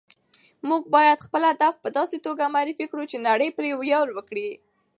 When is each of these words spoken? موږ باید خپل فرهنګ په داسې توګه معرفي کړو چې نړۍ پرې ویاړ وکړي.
موږ 0.67 0.81
باید 0.95 1.23
خپل 1.25 1.43
فرهنګ 1.53 1.75
په 1.83 1.89
داسې 1.97 2.17
توګه 2.25 2.51
معرفي 2.55 2.85
کړو 2.91 3.03
چې 3.11 3.17
نړۍ 3.27 3.49
پرې 3.57 3.69
ویاړ 3.81 4.07
وکړي. 4.13 4.49